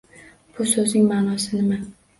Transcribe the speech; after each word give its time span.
Bu 0.57 0.67
so'zning 0.71 1.07
ma’nosi 1.15 1.51
nima? 1.63 1.83